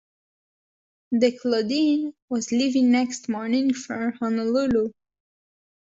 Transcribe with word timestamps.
The 1.11 1.37
Claudine 1.37 2.15
was 2.27 2.51
leaving 2.51 2.89
next 2.89 3.29
morning 3.29 3.71
for 3.75 4.15
Honolulu. 4.19 4.93